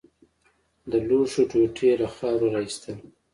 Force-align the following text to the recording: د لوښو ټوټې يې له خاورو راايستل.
د 0.91 0.93
لوښو 1.07 1.41
ټوټې 1.51 1.85
يې 1.89 1.93
له 2.01 2.07
خاورو 2.15 2.47
راايستل. 2.55 2.97